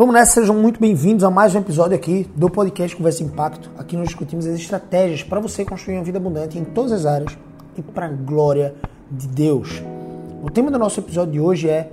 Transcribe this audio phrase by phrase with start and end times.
[0.00, 3.70] Vamos nessa, sejam muito bem-vindos a mais um episódio aqui do podcast Conversa Impacto.
[3.76, 7.36] Aqui nós discutimos as estratégias para você construir uma vida abundante em todas as áreas
[7.76, 8.74] e para a glória
[9.10, 9.82] de Deus.
[10.42, 11.90] O tema do nosso episódio de hoje é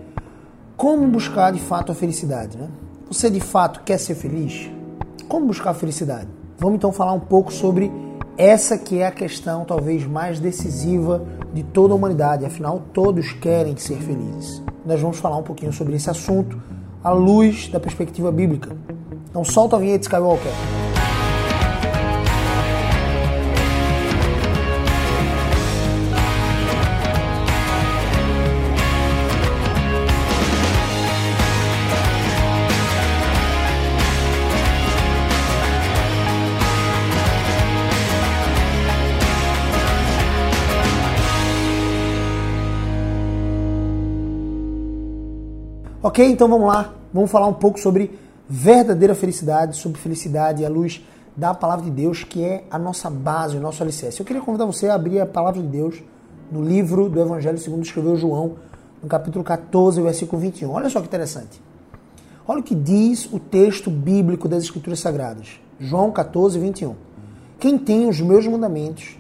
[0.78, 2.58] como buscar de fato a felicidade.
[2.58, 2.70] Né?
[3.12, 4.72] Você de fato quer ser feliz?
[5.28, 6.30] Como buscar a felicidade?
[6.58, 7.92] Vamos então falar um pouco sobre
[8.38, 12.46] essa que é a questão talvez mais decisiva de toda a humanidade.
[12.46, 14.64] Afinal, todos querem ser felizes.
[14.86, 16.58] Nós vamos falar um pouquinho sobre esse assunto
[17.08, 18.76] à luz da perspectiva bíblica.
[19.30, 20.52] Então solta a vinheta Skywalker.
[46.08, 46.94] Ok, então vamos lá.
[47.14, 48.18] Vamos falar um pouco sobre
[48.48, 53.58] verdadeira felicidade, sobre felicidade à luz da palavra de Deus, que é a nossa base,
[53.58, 54.22] o nosso alicerce.
[54.22, 56.02] Eu queria convidar você a abrir a palavra de Deus
[56.50, 58.54] no livro do Evangelho segundo escreveu João,
[59.04, 60.72] no capítulo 14, versículo 21.
[60.72, 61.62] Olha só que interessante.
[62.48, 65.60] Olha o que diz o texto bíblico das Escrituras Sagradas.
[65.78, 66.96] João 14, 21.
[67.60, 69.18] Quem tem os meus mandamentos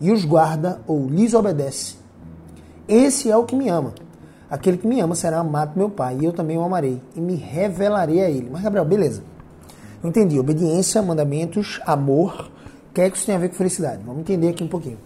[0.00, 1.94] e os guarda ou lhes obedece,
[2.88, 3.94] esse é o que me ama.
[4.48, 7.20] Aquele que me ama será amado por meu Pai, e eu também o amarei, e
[7.20, 8.48] me revelarei a ele.
[8.50, 9.22] Mas, Gabriel, beleza.
[10.02, 10.38] Eu entendi.
[10.38, 12.48] Obediência, mandamentos, amor.
[12.90, 14.02] O que é que isso tem a ver com felicidade?
[14.04, 14.98] Vamos entender aqui um pouquinho.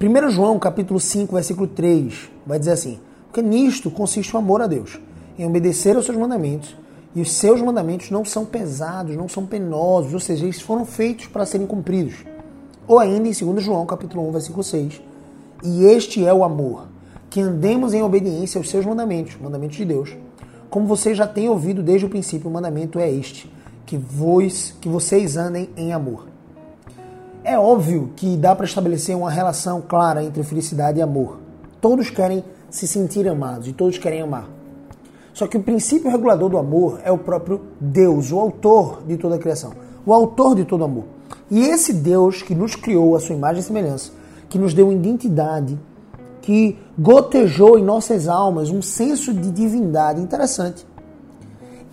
[0.00, 4.66] 1 João, capítulo 5, versículo 3, vai dizer assim: Porque nisto consiste o amor a
[4.66, 5.00] Deus,
[5.38, 6.76] em obedecer aos seus mandamentos,
[7.14, 11.26] e os seus mandamentos não são pesados, não são penosos, ou seja, eles foram feitos
[11.26, 12.24] para serem cumpridos.
[12.86, 15.00] Ou ainda em 2 João, capítulo 1, versículo 6,
[15.62, 16.88] e este é o amor,
[17.32, 20.14] que andemos em obediência aos seus mandamentos, mandamentos de Deus.
[20.68, 23.50] Como vocês já têm ouvido desde o princípio, o mandamento é este,
[23.86, 26.26] que, vos, que vocês andem em amor.
[27.42, 31.38] É óbvio que dá para estabelecer uma relação clara entre felicidade e amor.
[31.80, 34.50] Todos querem se sentir amados e todos querem amar.
[35.32, 39.36] Só que o princípio regulador do amor é o próprio Deus, o autor de toda
[39.36, 39.72] a criação,
[40.04, 41.04] o autor de todo amor.
[41.50, 44.12] E esse Deus que nos criou a sua imagem e semelhança,
[44.50, 45.78] que nos deu identidade,
[46.42, 50.86] que gotejou em nossas almas um senso de divindade interessante.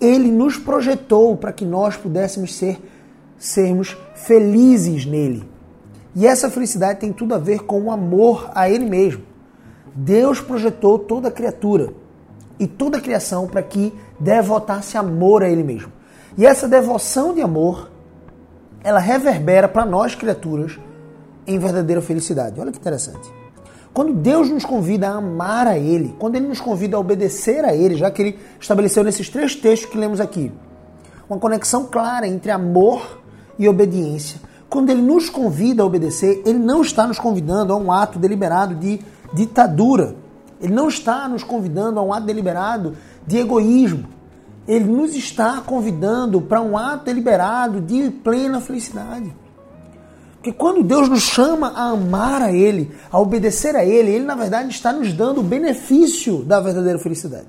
[0.02, 2.82] Ele nos projetou para que nós pudéssemos ser
[3.38, 5.48] sermos felizes nele.
[6.16, 9.24] E essa felicidade tem tudo a ver com o amor a ele mesmo.
[9.96, 11.94] Deus projetou toda a criatura
[12.60, 15.92] e toda a criação para que devotasse amor a ele mesmo.
[16.38, 17.90] E essa devoção de amor,
[18.84, 20.80] ela reverbera para nós criaturas
[21.46, 22.60] em verdadeira felicidade.
[22.60, 23.39] Olha que interessante.
[23.94, 27.74] Quando Deus nos convida a amar a Ele, quando Ele nos convida a obedecer a
[27.74, 30.52] Ele, já que Ele estabeleceu nesses três textos que lemos aqui,
[31.30, 33.20] uma conexão clara entre amor
[33.58, 34.40] e obediência.
[34.70, 38.76] Quando Ele nos convida a obedecer, Ele não está nos convidando a um ato deliberado
[38.76, 39.00] de
[39.34, 40.16] ditadura.
[40.62, 42.96] Ele não está nos convidando a um ato deliberado
[43.26, 44.06] de egoísmo.
[44.68, 49.34] Ele nos está convidando para um ato deliberado de plena felicidade.
[50.40, 54.36] Porque quando Deus nos chama a amar a Ele, a obedecer a Ele, Ele na
[54.36, 57.48] verdade está nos dando o benefício da verdadeira felicidade.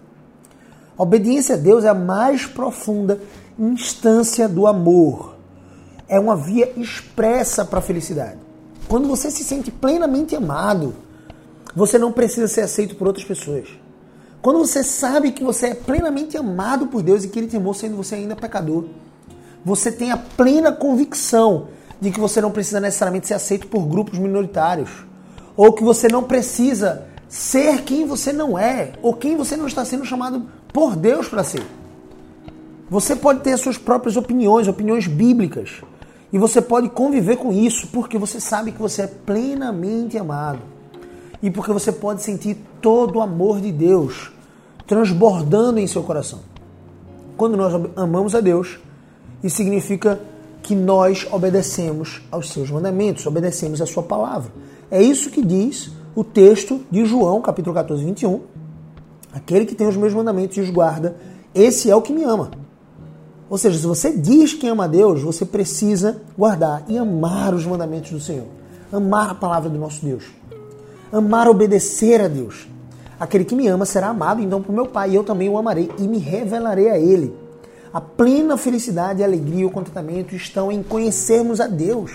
[0.99, 3.21] A obediência a Deus é a mais profunda
[3.56, 5.37] instância do amor.
[6.09, 8.39] É uma via expressa para a felicidade.
[8.89, 10.93] Quando você se sente plenamente amado,
[11.77, 13.69] você não precisa ser aceito por outras pessoas.
[14.43, 17.73] Quando você sabe que você é plenamente amado por Deus e que Ele te amou
[17.73, 18.87] sendo você ainda pecador,
[19.65, 21.69] você tem a plena convicção
[22.00, 24.91] de que você não precisa necessariamente ser aceito por grupos minoritários,
[25.56, 29.84] ou que você não precisa ser quem você não é, ou quem você não está
[29.84, 31.62] sendo chamado por Deus para ser.
[32.88, 35.83] Você pode ter as suas próprias opiniões, opiniões bíblicas,
[36.33, 40.61] e você pode conviver com isso porque você sabe que você é plenamente amado.
[41.43, 44.31] E porque você pode sentir todo o amor de Deus
[44.87, 46.41] transbordando em seu coração.
[47.37, 48.79] Quando nós amamos a Deus,
[49.43, 50.20] isso significa
[50.70, 54.52] que nós obedecemos aos seus mandamentos, obedecemos a sua palavra.
[54.88, 58.43] É isso que diz o texto de João, capítulo 14, 21.
[59.32, 61.17] Aquele que tem os meus mandamentos e os guarda,
[61.52, 62.52] esse é o que me ama.
[63.49, 67.66] Ou seja, se você diz que ama a Deus, você precisa guardar e amar os
[67.66, 68.46] mandamentos do Senhor.
[68.93, 70.23] Amar a palavra do nosso Deus.
[71.11, 72.69] Amar obedecer a Deus.
[73.19, 75.90] Aquele que me ama será amado, então, por meu Pai, e eu também o amarei
[75.99, 77.34] e me revelarei a Ele.
[77.92, 82.12] A plena felicidade, a alegria e o contentamento estão em conhecermos a Deus,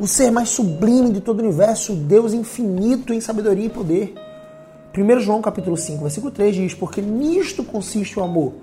[0.00, 4.14] o ser mais sublime de todo o universo, Deus infinito em sabedoria e poder.
[4.96, 8.54] 1 João capítulo 5, versículo 3 diz: Porque nisto consiste o amor,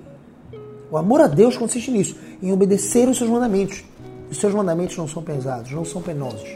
[0.92, 3.86] O amor a Deus consiste nisso, em obedecer os seus mandamentos.
[4.30, 6.50] Os seus mandamentos não são pesados, não são penosos.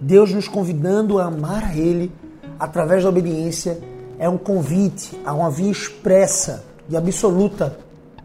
[0.00, 2.10] Deus nos convidando a amar a Ele
[2.58, 3.78] através da obediência
[4.18, 7.78] é um convite a uma via expressa de absoluta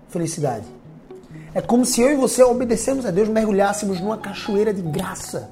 [0.09, 0.75] felicidade.
[1.55, 5.49] É como se eu e você, ao obedecermos a Deus, mergulhássemos numa cachoeira de graça,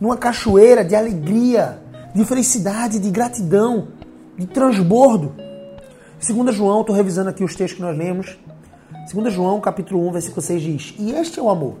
[0.00, 1.78] numa cachoeira de alegria,
[2.12, 3.86] de felicidade, de gratidão,
[4.36, 5.32] de transbordo.
[6.18, 8.36] Segunda João, estou revisando aqui os textos que nós lemos.
[9.06, 11.74] Segunda João, capítulo 1, versículo 6 diz: "E este é o amor.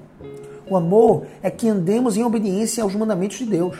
[0.70, 3.76] O amor é que andemos em obediência aos mandamentos de Deus.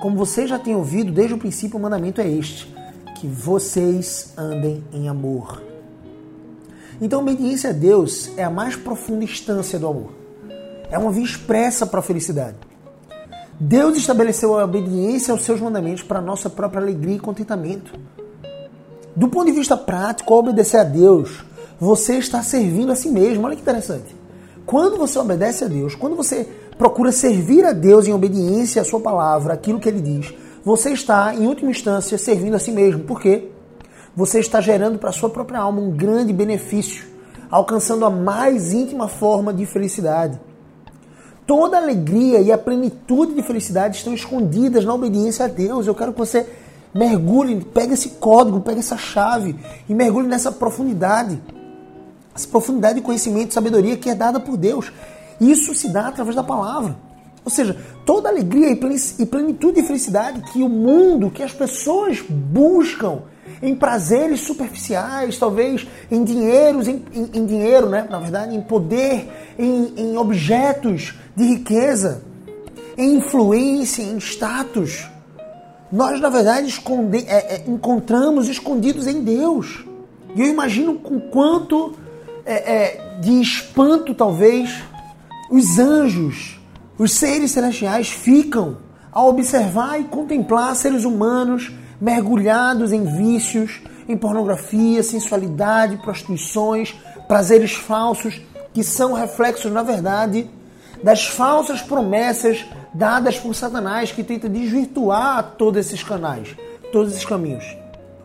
[0.00, 2.72] Como vocês já têm ouvido desde o princípio, o mandamento é este:
[3.16, 5.73] que vocês andem em amor."
[7.00, 10.10] Então, a obediência a Deus é a mais profunda instância do amor.
[10.90, 12.56] É uma via expressa para a felicidade.
[13.58, 17.92] Deus estabeleceu a obediência aos seus mandamentos para a nossa própria alegria e contentamento.
[19.14, 21.44] Do ponto de vista prático, ao obedecer a Deus,
[21.78, 23.46] você está servindo a si mesmo.
[23.46, 24.14] Olha que interessante.
[24.66, 28.98] Quando você obedece a Deus, quando você procura servir a Deus em obediência à sua
[28.98, 33.04] palavra, aquilo que ele diz, você está, em última instância, servindo a si mesmo.
[33.04, 33.50] Por quê?
[34.16, 37.04] Você está gerando para a sua própria alma um grande benefício,
[37.50, 40.38] alcançando a mais íntima forma de felicidade.
[41.46, 45.86] Toda alegria e a plenitude de felicidade estão escondidas na obediência a Deus.
[45.86, 46.48] Eu quero que você
[46.94, 49.54] mergulhe, pegue esse código, pegue essa chave
[49.88, 51.38] e mergulhe nessa profundidade.
[52.34, 54.90] Essa profundidade de conhecimento e sabedoria que é dada por Deus.
[55.40, 56.96] Isso se dá através da palavra.
[57.44, 57.76] Ou seja,
[58.06, 63.22] toda alegria e plenitude de felicidade que o mundo, que as pessoas buscam,
[63.62, 68.06] em prazeres superficiais, talvez em dinheiros, em, em, em dinheiro, né?
[68.10, 72.22] Na verdade, em poder, em, em objetos de riqueza,
[72.96, 75.08] em influência, em status.
[75.90, 79.84] Nós, na verdade, esconde, é, é, encontramos escondidos em Deus.
[80.34, 81.94] E eu imagino com quanto
[82.44, 84.82] é, é, de espanto, talvez,
[85.50, 86.60] os anjos,
[86.98, 88.78] os seres celestiais ficam
[89.10, 96.94] ao observar e contemplar seres humanos mergulhados em vícios, em pornografia, sensualidade, prostituições,
[97.26, 98.40] prazeres falsos,
[98.72, 100.50] que são reflexos, na verdade,
[101.02, 106.56] das falsas promessas dadas por Satanás, que tenta desvirtuar todos esses canais,
[106.92, 107.64] todos esses caminhos.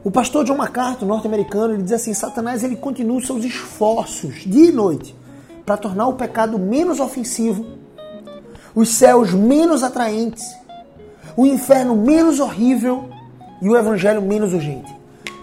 [0.04, 4.72] O pastor John MacArthur, norte-americano, ele diz assim: Satanás ele continua seus esforços dia e
[4.72, 5.16] noite
[5.66, 7.66] para tornar o pecado menos ofensivo,
[8.74, 10.44] os céus menos atraentes,
[11.36, 13.10] o inferno menos horrível
[13.62, 14.94] e o evangelho menos urgente.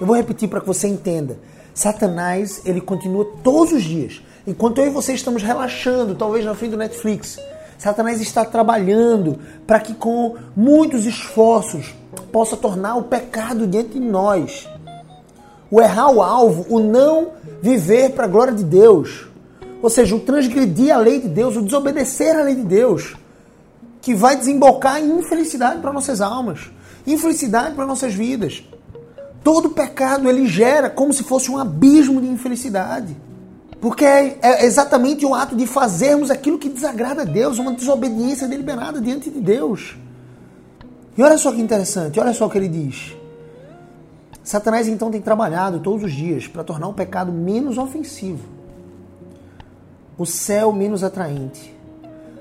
[0.00, 1.38] Eu vou repetir para que você entenda.
[1.75, 4.23] Satanás, ele continua todos os dias.
[4.46, 7.38] Enquanto eu e você estamos relaxando, talvez na frente do Netflix,
[7.78, 11.94] Satanás está trabalhando para que com muitos esforços
[12.32, 14.69] possa tornar o pecado diante de nós.
[15.70, 17.28] O errar o alvo, o não
[17.61, 19.26] viver para a glória de Deus.
[19.87, 23.15] Ou seja, o transgredir a lei de Deus, o desobedecer a lei de Deus,
[24.03, 26.71] que vai desembocar em infelicidade para nossas almas
[27.06, 28.65] infelicidade para nossas vidas.
[29.44, 33.17] Todo pecado ele gera como se fosse um abismo de infelicidade.
[33.81, 38.49] Porque é, é exatamente o ato de fazermos aquilo que desagrada a Deus, uma desobediência
[38.49, 39.97] deliberada diante de Deus.
[41.17, 43.15] E olha só que interessante, olha só o que ele diz.
[44.43, 48.56] Satanás então tem trabalhado todos os dias para tornar o pecado menos ofensivo,
[50.19, 51.75] o céu menos atraente,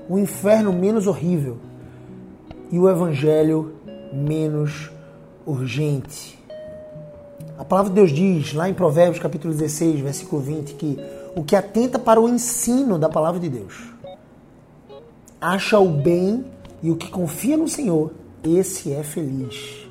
[0.08, 1.58] o inferno menos horrível
[2.70, 3.74] e o evangelho
[4.12, 4.90] menos
[5.44, 6.38] urgente.
[7.58, 10.98] A palavra de Deus diz lá em Provérbios capítulo 16, versículo 20, que
[11.34, 13.96] o que atenta para o ensino da palavra de Deus
[15.40, 16.44] acha o bem
[16.82, 18.12] e o que confia no Senhor,
[18.42, 19.86] esse é feliz.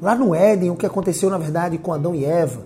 [0.00, 2.62] Lá no Éden, o que aconteceu na verdade com Adão e Eva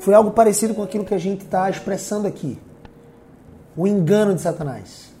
[0.00, 2.58] foi algo parecido com aquilo que a gente está expressando aqui.
[3.76, 5.12] O engano de Satanás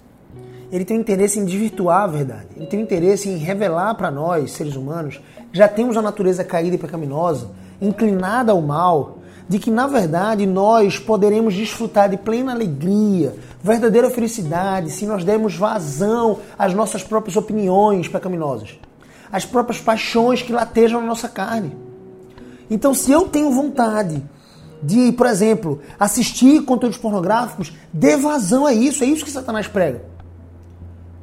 [0.72, 2.46] ele tem interesse em desvirtuar a verdade.
[2.56, 5.20] Ele tem interesse em revelar para nós, seres humanos,
[5.52, 10.46] que já temos a natureza caída e pecaminosa, inclinada ao mal, de que na verdade
[10.46, 17.36] nós poderemos desfrutar de plena alegria, verdadeira felicidade, se nós dermos vazão às nossas próprias
[17.36, 18.78] opiniões pecaminosas,
[19.30, 21.76] às próprias paixões que latejam na nossa carne.
[22.70, 24.22] Então, se eu tenho vontade
[24.82, 30.04] de, por exemplo, assistir conteúdos pornográficos, dê vazão a isso, é isso que Satanás prega.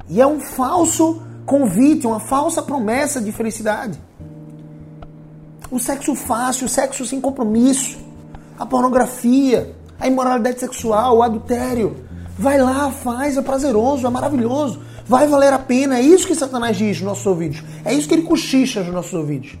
[0.08, 4.00] E é um falso convite, uma falsa promessa de felicidade.
[5.70, 7.98] O sexo fácil, o sexo sem compromisso,
[8.58, 11.96] a pornografia, a imoralidade sexual, o adultério.
[12.38, 15.98] Vai lá, faz, é prazeroso, é maravilhoso, vai valer a pena.
[15.98, 17.62] É isso que Satanás diz nos nossos ouvidos.
[17.84, 19.56] É isso que ele cochicha nos nossos ouvidos.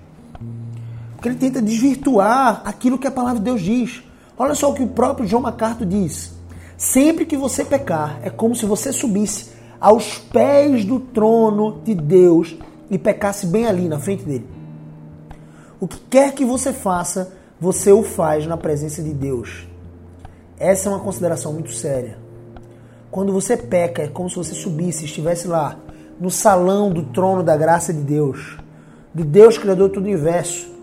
[1.20, 4.02] Porque ele tenta desvirtuar aquilo que a palavra de Deus diz.
[4.38, 6.32] Olha só o que o próprio John MacArthur diz.
[6.78, 12.56] Sempre que você pecar, é como se você subisse aos pés do trono de Deus
[12.90, 14.48] e pecasse bem ali na frente dele.
[15.78, 19.68] O que quer que você faça, você o faz na presença de Deus.
[20.58, 22.16] Essa é uma consideração muito séria.
[23.10, 25.76] Quando você peca, é como se você subisse, estivesse lá,
[26.18, 28.56] no salão do trono da graça de Deus,
[29.14, 30.79] de Deus Criador de todo o universo,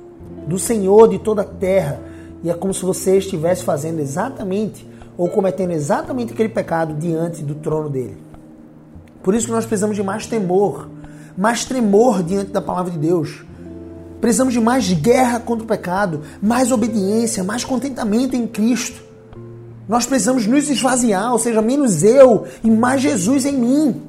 [0.47, 1.99] do Senhor de toda a terra,
[2.43, 4.87] e é como se você estivesse fazendo exatamente
[5.17, 8.17] ou cometendo exatamente aquele pecado diante do trono dele.
[9.23, 10.87] Por isso que nós precisamos de mais temor,
[11.37, 13.43] mais tremor diante da palavra de Deus.
[14.21, 19.01] Precisamos de mais guerra contra o pecado, mais obediência, mais contentamento em Cristo.
[19.87, 24.01] Nós precisamos nos esvaziar, ou seja, menos eu e mais Jesus em mim.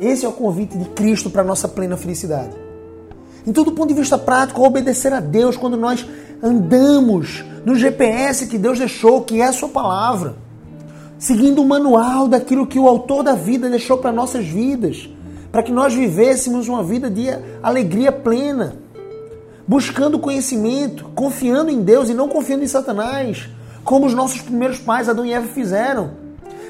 [0.00, 2.61] Esse é o convite de Cristo para a nossa plena felicidade.
[3.46, 6.06] Em todo ponto de vista prático, obedecer a Deus quando nós
[6.42, 10.36] andamos no GPS que Deus deixou, que é a sua palavra.
[11.18, 15.08] Seguindo o manual daquilo que o autor da vida deixou para nossas vidas,
[15.50, 17.26] para que nós vivêssemos uma vida de
[17.62, 18.76] alegria plena,
[19.66, 23.48] buscando conhecimento, confiando em Deus e não confiando em Satanás,
[23.84, 26.10] como os nossos primeiros pais, Adão e Eva, fizeram.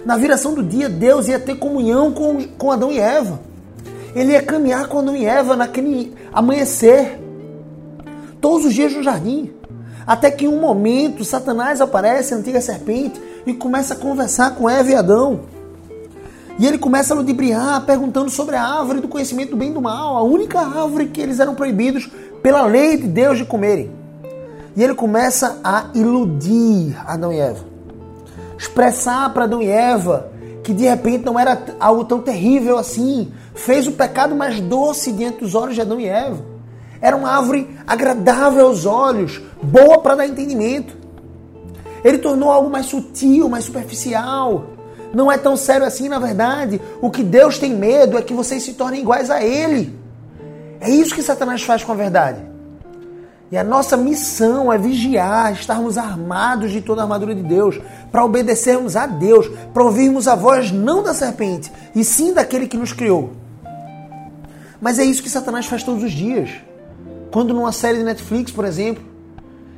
[0.05, 3.41] Na viração do dia, Deus ia ter comunhão com, com Adão e Eva.
[4.15, 7.19] Ele ia caminhar com Adão e Eva naquele amanhecer,
[8.41, 9.53] todos os dias no jardim.
[10.07, 14.69] Até que em um momento, Satanás aparece, a antiga serpente, e começa a conversar com
[14.69, 15.41] Eva e Adão.
[16.59, 19.81] E ele começa a ludibriar, perguntando sobre a árvore do conhecimento do bem e do
[19.81, 22.11] mal, a única árvore que eles eram proibidos
[22.43, 23.91] pela lei de Deus de comerem.
[24.77, 27.65] E ele começa a iludir Adão e Eva.
[28.59, 30.31] Expressar para Adão e Eva
[30.63, 33.33] que de repente não era algo tão terrível assim.
[33.55, 36.45] Fez o pecado mais doce diante dos olhos de Adão e Eva.
[37.01, 40.97] Era uma árvore agradável aos olhos, boa para dar entendimento.
[42.05, 44.67] Ele tornou algo mais sutil, mais superficial.
[45.13, 46.81] Não é tão sério assim, na verdade.
[47.01, 49.99] O que Deus tem medo é que vocês se tornem iguais a Ele.
[50.81, 52.41] É isso que Satanás faz com a verdade.
[53.53, 57.79] E a nossa missão é vigiar, estarmos armados de toda a armadura de Deus,
[58.11, 62.79] para obedecermos a Deus, para ouvirmos a voz não da serpente, e sim daquele que
[62.79, 63.42] nos criou.
[64.83, 66.51] Mas é isso que Satanás faz todos os dias.
[67.31, 69.05] Quando numa série de Netflix, por exemplo,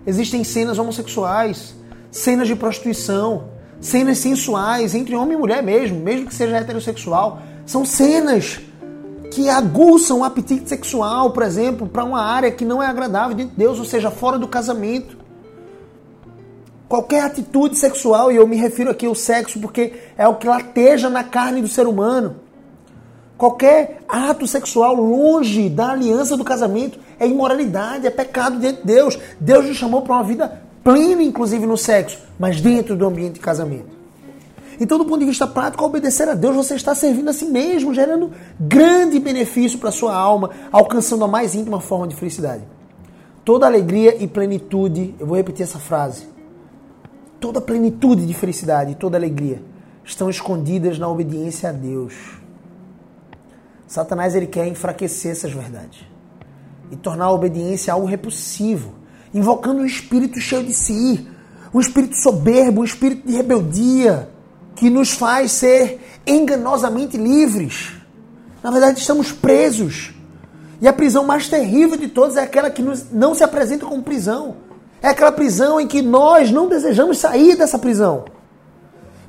[0.06, 1.74] existem cenas homossexuais,
[2.10, 3.44] cenas de prostituição,
[3.82, 8.60] cenas sensuais entre homem e mulher mesmo, mesmo que seja heterossexual, são cenas
[9.30, 13.44] que aguçam o apetite sexual, por exemplo, para uma área que não é agradável de
[13.44, 15.18] Deus, ou seja, fora do casamento.
[16.88, 21.10] Qualquer atitude sexual, e eu me refiro aqui ao sexo porque é o que lateja
[21.10, 22.36] na carne do ser humano.
[23.44, 29.18] Qualquer ato sexual longe da aliança do casamento é imoralidade, é pecado diante de Deus.
[29.38, 33.40] Deus nos chamou para uma vida plena, inclusive no sexo, mas dentro do ambiente de
[33.40, 33.90] casamento.
[34.80, 37.44] Então, do ponto de vista prático, ao obedecer a Deus, você está servindo a si
[37.44, 42.62] mesmo, gerando grande benefício para a sua alma, alcançando a mais íntima forma de felicidade.
[43.44, 46.26] Toda alegria e plenitude, eu vou repetir essa frase.
[47.38, 49.60] Toda plenitude de felicidade toda alegria
[50.02, 52.42] estão escondidas na obediência a Deus.
[53.86, 56.00] Satanás ele quer enfraquecer essas verdades
[56.90, 58.94] e tornar a obediência algo repulsivo,
[59.32, 61.28] invocando um espírito cheio de si,
[61.72, 64.28] um espírito soberbo, um espírito de rebeldia,
[64.76, 67.92] que nos faz ser enganosamente livres.
[68.62, 70.14] Na verdade, estamos presos.
[70.80, 74.56] E a prisão mais terrível de todas é aquela que não se apresenta como prisão.
[75.02, 78.24] É aquela prisão em que nós não desejamos sair dessa prisão.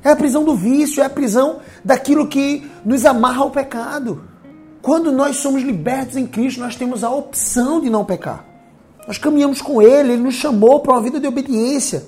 [0.02, 4.22] É a prisão do vício, é a prisão daquilo que nos amarra ao pecado.
[4.86, 8.44] Quando nós somos libertos em Cristo, nós temos a opção de não pecar.
[9.04, 12.04] Nós caminhamos com Ele, Ele nos chamou para uma vida de obediência.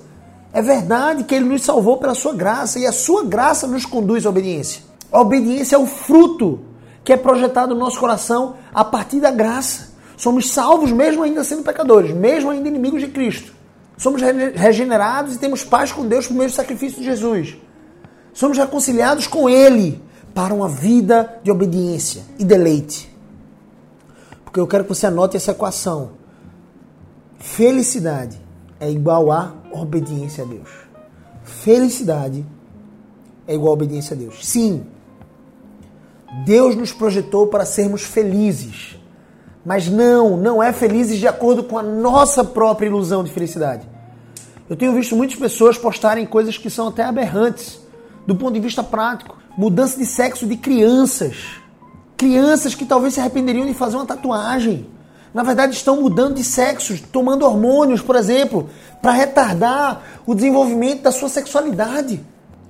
[0.53, 4.25] É verdade que Ele nos salvou pela Sua graça e a Sua graça nos conduz
[4.25, 4.81] à obediência.
[5.11, 6.61] A obediência é o fruto
[7.03, 9.89] que é projetado no nosso coração a partir da graça.
[10.15, 13.51] Somos salvos mesmo ainda sendo pecadores, mesmo ainda inimigos de Cristo.
[13.97, 14.21] Somos
[14.55, 17.57] regenerados e temos paz com Deus por meio do sacrifício de Jesus.
[18.31, 20.01] Somos reconciliados com Ele
[20.33, 23.13] para uma vida de obediência e deleite.
[24.43, 26.11] Porque eu quero que você anote essa equação.
[27.37, 28.39] Felicidade
[28.79, 30.69] é igual a obediência a Deus.
[31.43, 32.45] Felicidade
[33.47, 34.45] é igual a obediência a Deus.
[34.45, 34.85] Sim,
[36.45, 38.97] Deus nos projetou para sermos felizes.
[39.65, 43.87] Mas não, não é felizes de acordo com a nossa própria ilusão de felicidade.
[44.69, 47.79] Eu tenho visto muitas pessoas postarem coisas que são até aberrantes
[48.25, 49.37] do ponto de vista prático.
[49.59, 51.35] Mudança de sexo de crianças.
[52.15, 54.87] Crianças que talvez se arrependeriam de fazer uma tatuagem
[55.33, 58.69] na verdade estão mudando de sexo, tomando hormônios, por exemplo,
[59.01, 62.21] para retardar o desenvolvimento da sua sexualidade.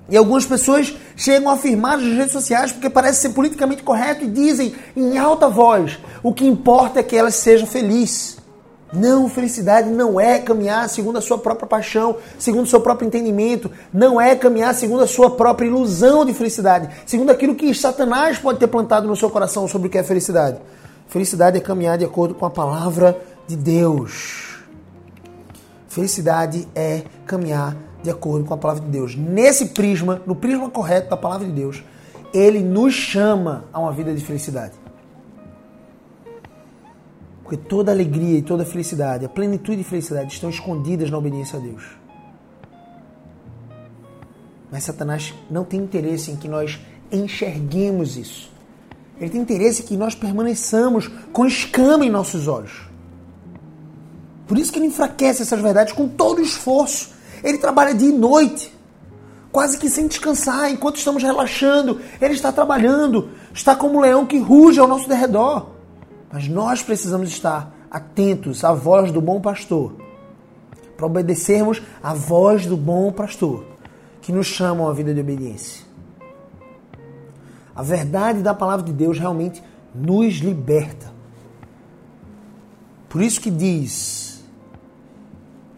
[0.08, 4.28] E algumas pessoas chegam a afirmar nas redes sociais porque parece ser politicamente correto e
[4.28, 8.39] dizem em alta voz: o que importa é que elas sejam felizes.
[8.92, 13.70] Não, felicidade não é caminhar segundo a sua própria paixão, segundo o seu próprio entendimento,
[13.92, 18.58] não é caminhar segundo a sua própria ilusão de felicidade, segundo aquilo que Satanás pode
[18.58, 20.58] ter plantado no seu coração sobre o que é felicidade.
[21.08, 24.58] Felicidade é caminhar de acordo com a palavra de Deus.
[25.88, 29.16] Felicidade é caminhar de acordo com a palavra de Deus.
[29.16, 31.82] Nesse prisma, no prisma correto da palavra de Deus,
[32.32, 34.72] ele nos chama a uma vida de felicidade.
[37.50, 41.60] Porque toda alegria e toda felicidade, a plenitude e felicidade estão escondidas na obediência a
[41.60, 41.82] Deus.
[44.70, 46.78] Mas Satanás não tem interesse em que nós
[47.10, 48.52] enxerguemos isso.
[49.20, 52.88] Ele tem interesse em que nós permaneçamos com escama em nossos olhos.
[54.46, 57.10] Por isso que ele enfraquece essas verdades com todo o esforço.
[57.42, 58.72] Ele trabalha dia e noite,
[59.50, 62.00] quase que sem descansar, enquanto estamos relaxando.
[62.20, 65.79] Ele está trabalhando, está como um leão que ruge ao nosso derredor.
[66.32, 69.94] Mas nós precisamos estar atentos à voz do bom pastor,
[70.96, 73.64] para obedecermos à voz do bom pastor,
[74.20, 75.84] que nos chama a vida de obediência.
[77.74, 79.62] A verdade da palavra de Deus realmente
[79.94, 81.10] nos liberta.
[83.08, 84.44] Por isso que diz: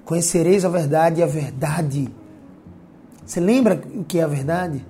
[0.04, 2.09] Conhecereis a verdade e a verdade.
[3.25, 4.85] Você lembra o que é a verdade?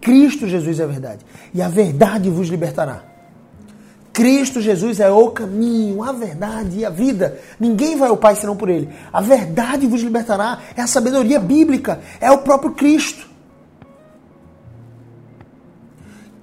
[0.00, 1.24] Cristo Jesus é a verdade.
[1.52, 3.13] E a verdade vos libertará.
[4.14, 7.40] Cristo Jesus é o caminho, a verdade e a vida.
[7.58, 8.88] Ninguém vai ao Pai senão por Ele.
[9.12, 10.60] A verdade vos libertará.
[10.76, 12.00] É a sabedoria bíblica.
[12.20, 13.28] É o próprio Cristo.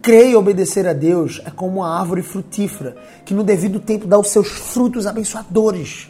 [0.02, 4.20] Crer e obedecer a Deus é como uma árvore frutífera que no devido tempo dá
[4.20, 6.10] os seus frutos abençoadores.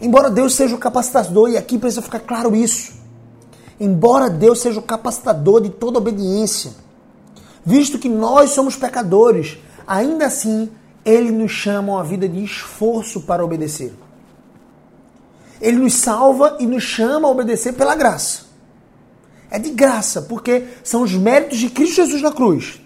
[0.00, 2.94] Embora Deus seja o capacitador, e aqui precisa ficar claro isso.
[3.78, 6.72] Embora Deus seja o capacitador de toda obediência,
[7.64, 10.70] visto que nós somos pecadores, ainda assim,
[11.04, 13.92] ele nos chama a uma vida de esforço para obedecer.
[15.60, 18.44] Ele nos salva e nos chama a obedecer pela graça.
[19.50, 22.80] É de graça, porque são os méritos de Cristo Jesus na cruz.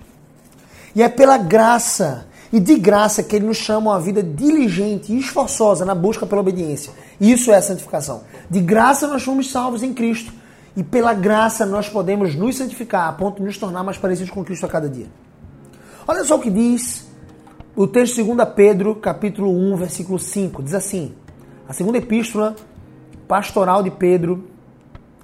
[0.95, 5.13] E é pela graça e de graça que ele nos chama a uma vida diligente
[5.13, 6.93] e esforçosa na busca pela obediência.
[7.21, 8.23] Isso é a santificação.
[8.49, 10.33] De graça nós fomos salvos em Cristo.
[10.77, 14.45] E pela graça nós podemos nos santificar a ponto de nos tornar mais parecidos com
[14.45, 15.07] Cristo a cada dia.
[16.11, 17.07] Olha só o que diz
[17.77, 20.63] o texto de 2 Pedro, capítulo 1, versículo 5.
[20.63, 21.15] Diz assim:
[21.69, 22.57] A segunda epístola
[23.29, 24.49] pastoral de Pedro,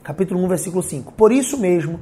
[0.03, 1.14] capítulo 1, versículo 5.
[1.14, 1.99] Por isso mesmo,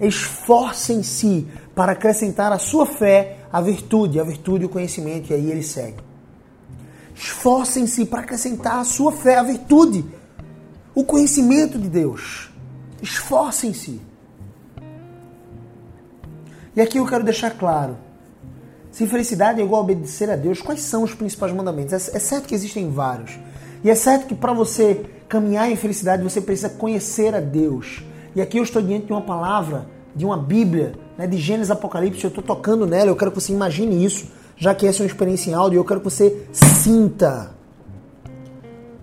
[0.00, 5.32] esforcem-se para acrescentar à sua fé a virtude, a virtude e o conhecimento.
[5.32, 5.98] E aí ele segue.
[7.12, 10.04] Esforcem-se para acrescentar à sua fé a virtude,
[10.94, 12.48] o conhecimento de Deus.
[13.02, 14.00] Esforcem-se.
[16.76, 18.08] E aqui eu quero deixar claro
[18.90, 21.92] se felicidade é igual a obedecer a Deus, quais são os principais mandamentos?
[21.92, 23.38] É, é certo que existem vários.
[23.84, 28.02] E é certo que para você caminhar em felicidade, você precisa conhecer a Deus.
[28.34, 32.24] E aqui eu estou diante de uma palavra, de uma Bíblia, né, de Gênesis Apocalipse,
[32.24, 34.26] eu estou tocando nela, eu quero que você imagine isso,
[34.56, 37.54] já que essa é uma experiência em áudio, eu quero que você sinta.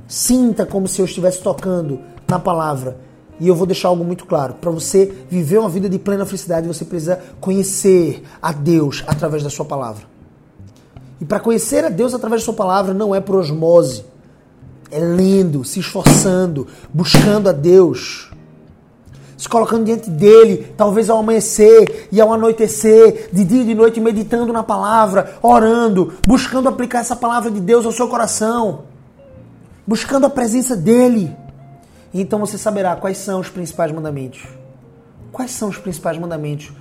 [0.07, 2.97] Sinta como se eu estivesse tocando na palavra.
[3.39, 4.55] E eu vou deixar algo muito claro.
[4.55, 9.49] Para você viver uma vida de plena felicidade, você precisa conhecer a Deus através da
[9.49, 10.05] sua palavra.
[11.19, 14.05] E para conhecer a Deus através da sua palavra não é por osmose.
[14.89, 18.31] É lendo, se esforçando, buscando a Deus.
[19.37, 23.99] Se colocando diante dele, talvez ao amanhecer e ao anoitecer, de dia e de noite,
[23.99, 28.85] meditando na palavra, orando, buscando aplicar essa palavra de Deus ao seu coração,
[29.85, 31.35] buscando a presença dele.
[32.19, 34.41] Então você saberá quais são os principais mandamentos.
[35.31, 36.71] Quais são os principais mandamentos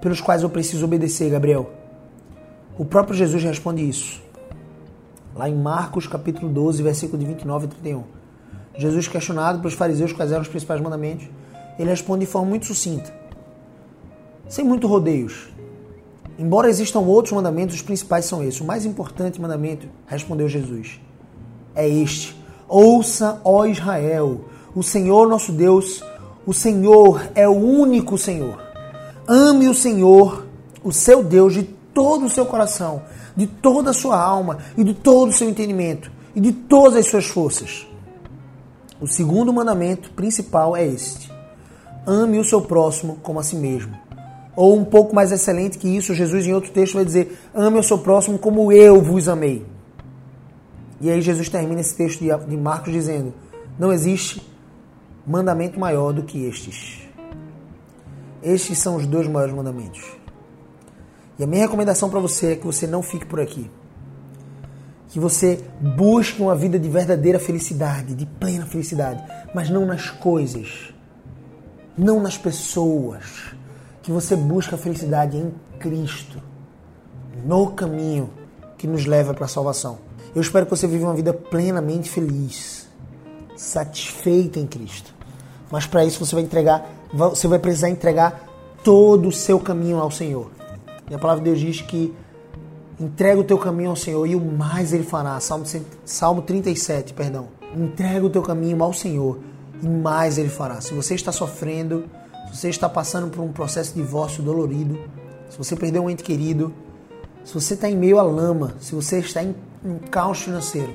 [0.00, 1.70] pelos quais eu preciso obedecer, Gabriel?
[2.78, 4.22] O próprio Jesus responde isso.
[5.36, 8.04] Lá em Marcos capítulo 12, versículo de 29 e 31.
[8.78, 11.28] Jesus questionado pelos fariseus quais eram os principais mandamentos,
[11.78, 13.12] ele responde de forma muito sucinta.
[14.48, 15.50] Sem muito rodeios.
[16.38, 18.62] Embora existam outros mandamentos, os principais são esses.
[18.62, 20.98] O mais importante mandamento, respondeu Jesus,
[21.74, 22.34] é este:
[22.66, 26.02] Ouça, ó Israel, o Senhor nosso Deus,
[26.46, 28.58] o Senhor é o único Senhor.
[29.26, 30.46] Ame o Senhor,
[30.82, 33.02] o seu Deus, de todo o seu coração,
[33.36, 37.06] de toda a sua alma e de todo o seu entendimento e de todas as
[37.06, 37.86] suas forças.
[39.00, 41.30] O segundo mandamento principal é este:
[42.06, 43.92] ame o seu próximo como a si mesmo.
[44.56, 47.82] Ou um pouco mais excelente que isso, Jesus em outro texto vai dizer: ame o
[47.82, 49.64] seu próximo como eu vos amei.
[51.00, 53.32] E aí Jesus termina esse texto de Marcos dizendo:
[53.78, 54.42] Não existe
[55.28, 57.06] mandamento maior do que estes.
[58.42, 60.02] Estes são os dois maiores mandamentos.
[61.38, 63.70] E a minha recomendação para você é que você não fique por aqui.
[65.08, 69.22] Que você busque uma vida de verdadeira felicidade, de plena felicidade,
[69.54, 70.94] mas não nas coisas,
[71.96, 73.54] não nas pessoas.
[74.02, 76.42] Que você busque a felicidade em Cristo,
[77.44, 78.30] no caminho
[78.78, 79.98] que nos leva para a salvação.
[80.34, 82.88] Eu espero que você viva uma vida plenamente feliz,
[83.56, 85.17] satisfeita em Cristo.
[85.70, 88.44] Mas para isso você vai entregar, você vai precisar entregar
[88.82, 90.50] todo o seu caminho ao Senhor.
[91.10, 92.14] E a palavra de Deus diz que
[92.98, 95.38] entrega o teu caminho ao Senhor e o mais ele fará.
[95.40, 95.64] Salmo,
[96.04, 97.48] Salmo 37, perdão.
[97.76, 99.38] Entrega o teu caminho ao Senhor
[99.82, 100.80] e mais ele fará.
[100.80, 102.04] Se você está sofrendo,
[102.50, 104.98] se você está passando por um processo de divórcio dolorido,
[105.50, 106.72] se você perdeu um ente querido,
[107.44, 109.54] se você está em meio à lama, se você está em
[109.84, 110.94] um caos financeiro,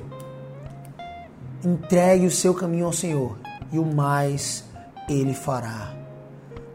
[1.64, 3.43] entregue o seu caminho ao Senhor
[3.74, 4.64] e o mais
[5.08, 5.92] Ele fará.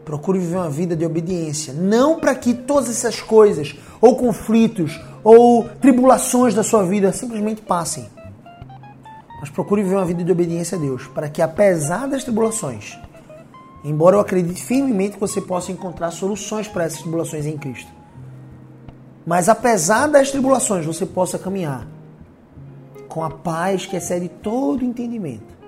[0.04, 5.64] Procure viver uma vida de obediência, não para que todas essas coisas, ou conflitos, ou
[5.80, 8.06] tribulações da sua vida simplesmente passem.
[9.40, 12.98] Mas procure viver uma vida de obediência a Deus, para que apesar das tribulações,
[13.82, 17.90] embora eu acredite firmemente que você possa encontrar soluções para essas tribulações em Cristo,
[19.26, 21.86] mas apesar das tribulações, você possa caminhar
[23.08, 25.59] com a paz que excede todo entendimento,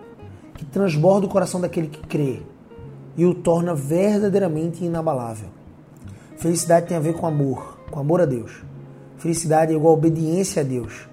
[0.54, 2.42] que transborda o coração daquele que crê
[3.16, 5.48] e o torna verdadeiramente inabalável.
[6.36, 8.64] Felicidade tem a ver com amor, com amor a Deus.
[9.18, 11.08] Felicidade é igual a obediência a Deus,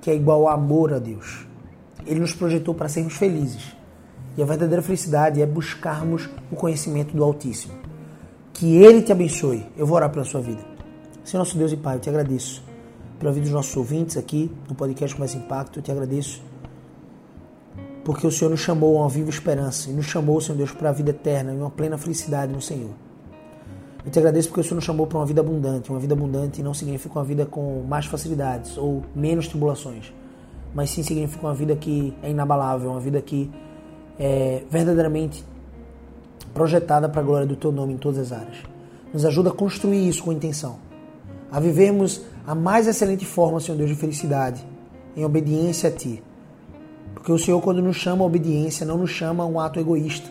[0.00, 1.46] que é igual a amor a Deus.
[2.06, 3.76] Ele nos projetou para sermos felizes.
[4.36, 7.74] E a verdadeira felicidade é buscarmos o conhecimento do Altíssimo.
[8.52, 9.66] Que Ele te abençoe.
[9.76, 10.64] Eu vou orar pela sua vida.
[11.24, 12.62] Senhor nosso Deus e Pai, eu te agradeço
[13.18, 15.78] pela vida dos nossos ouvintes aqui no podcast Com Mais Impacto.
[15.78, 16.42] Eu te agradeço
[18.04, 20.90] porque o Senhor nos chamou a uma viva esperança e nos chamou, Senhor Deus, para
[20.90, 22.90] a vida eterna e uma plena felicidade no Senhor.
[24.04, 25.90] Eu te agradeço porque o Senhor nos chamou para uma vida abundante.
[25.90, 30.12] Uma vida abundante não significa uma vida com mais facilidades ou menos tribulações,
[30.74, 33.50] mas sim significa uma vida que é inabalável, uma vida que
[34.18, 35.42] é verdadeiramente
[36.52, 38.58] projetada para a glória do Teu nome em todas as áreas.
[39.12, 40.76] Nos ajuda a construir isso com intenção,
[41.50, 44.62] a vivermos a mais excelente forma, Senhor Deus, de felicidade,
[45.16, 46.22] em obediência a Ti.
[47.14, 50.28] Porque o Senhor, quando nos chama a obediência, não nos chama a um ato egoísta,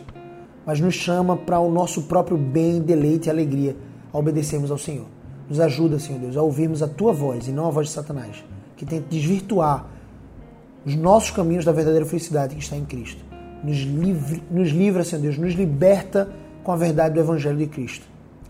[0.64, 3.76] mas nos chama para o nosso próprio bem, deleite e alegria
[4.12, 5.06] a obedecermos ao Senhor.
[5.48, 8.44] Nos ajuda, Senhor Deus, a ouvirmos a Tua voz e não a voz de Satanás,
[8.76, 9.86] que tenta desvirtuar
[10.84, 13.24] os nossos caminhos da verdadeira felicidade que está em Cristo.
[13.62, 16.30] Nos, livre, nos livra, Senhor Deus, nos liberta
[16.62, 18.06] com a verdade do Evangelho de Cristo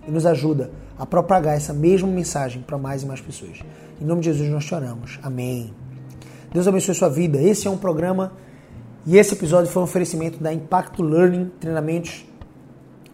[0.06, 3.60] e nos ajuda a propagar essa mesma mensagem para mais e mais pessoas.
[4.00, 5.18] Em nome de Jesus nós te oramos.
[5.22, 5.83] Amém.
[6.54, 7.42] Deus abençoe sua vida.
[7.42, 8.32] Esse é um programa
[9.04, 12.24] e esse episódio foi um oferecimento da Impacto Learning, treinamentos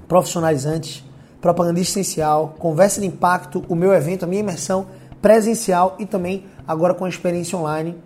[0.07, 1.03] profissionalizantes,
[1.41, 4.89] propaganda essencial, conversa de impacto, o meu evento, a minha imersão
[5.23, 7.97] presencial e também agora com a experiência online.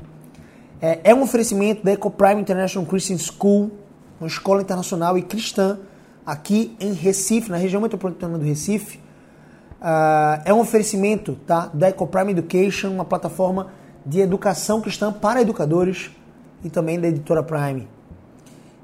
[0.80, 3.72] É, é um oferecimento da EcoPrime International Christian School,
[4.20, 5.80] uma escola internacional e cristã
[6.24, 8.98] aqui em Recife, na região metropolitana do Recife.
[9.80, 16.10] Uh, é um oferecimento tá, da EcoPrime Education, uma plataforma de educação cristã para educadores
[16.62, 17.88] e também da editora Prime.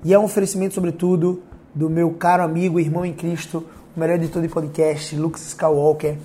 [0.03, 1.43] E é um oferecimento, sobretudo,
[1.75, 6.17] do meu caro amigo e irmão em Cristo, o melhor editor de podcast, Lucas Skywalker.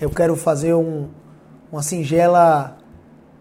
[0.00, 1.08] Eu quero fazer um,
[1.70, 2.76] uma singela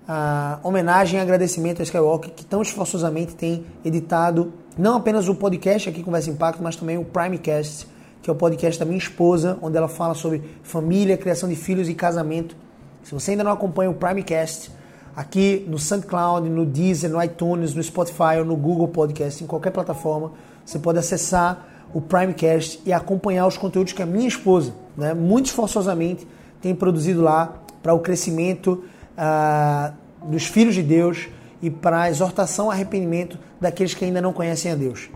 [0.07, 5.87] uh, homenagem e agradecimento a Skywalker, que tão esforçosamente tem editado não apenas o podcast
[5.87, 7.87] aqui Conversa Impacto, mas também o Primecast,
[8.23, 11.87] que é o podcast da minha esposa, onde ela fala sobre família, criação de filhos
[11.87, 12.55] e casamento.
[13.03, 14.71] Se você ainda não acompanha o Primecast,
[15.15, 19.71] aqui no SoundCloud, no Deezer, no iTunes, no Spotify ou no Google Podcast, em qualquer
[19.71, 20.31] plataforma,
[20.65, 25.47] você pode acessar o Primecast e acompanhar os conteúdos que a minha esposa, né, muito
[25.47, 26.27] esforçosamente,
[26.61, 28.83] tem produzido lá para o crescimento
[29.17, 29.93] uh,
[30.25, 31.27] dos filhos de Deus
[31.61, 35.09] e para a exortação e arrependimento daqueles que ainda não conhecem a Deus.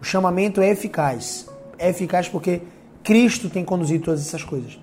[0.00, 1.46] O chamamento é eficaz
[1.82, 2.62] é eficaz porque
[3.02, 4.78] Cristo tem conduzido todas essas coisas.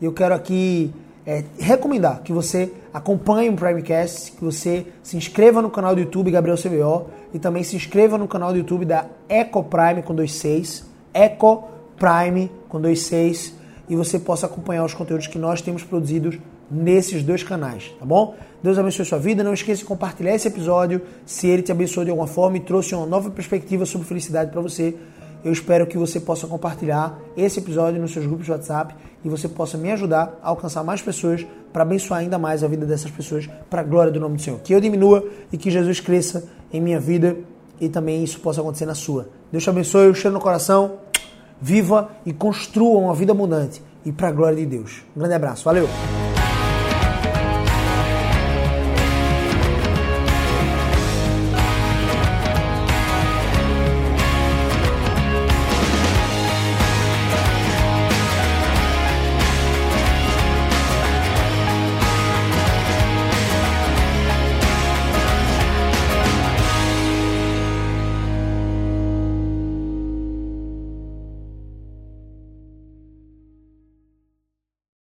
[0.00, 0.92] E eu quero aqui
[1.26, 6.30] é, recomendar que você acompanhe o Primecast, que você se inscreva no canal do YouTube
[6.30, 10.84] Gabriel CBO e também se inscreva no canal do YouTube da Eco Prime com 26,
[11.12, 11.64] Eco
[11.96, 13.54] Prime com 26
[13.88, 16.38] e você possa acompanhar os conteúdos que nós temos produzidos
[16.70, 18.34] nesses dois canais, tá bom?
[18.62, 19.44] Deus abençoe sua vida.
[19.44, 22.94] Não esqueça de compartilhar esse episódio se ele te abençoou de alguma forma e trouxe
[22.94, 24.94] uma nova perspectiva sobre felicidade para você.
[25.44, 29.46] Eu espero que você possa compartilhar esse episódio nos seus grupos de WhatsApp e você
[29.46, 33.48] possa me ajudar a alcançar mais pessoas para abençoar ainda mais a vida dessas pessoas
[33.68, 34.60] para a glória do nome do Senhor.
[34.60, 37.36] Que eu diminua e que Jesus cresça em minha vida
[37.78, 39.28] e também isso possa acontecer na sua.
[39.52, 40.98] Deus te abençoe, eu cheiro no coração,
[41.60, 45.02] viva e construa uma vida abundante e para a glória de Deus.
[45.14, 45.88] Um grande abraço, valeu!